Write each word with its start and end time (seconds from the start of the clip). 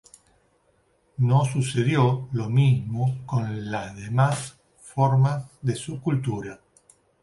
No 1.19 1.45
sucedió 1.45 2.27
lo 2.31 2.49
mismo 2.49 3.19
con 3.27 3.69
las 3.69 3.95
demás 3.95 4.57
formas 4.81 5.45
de 5.61 5.75
su 5.75 6.01
cultura. 6.01 6.59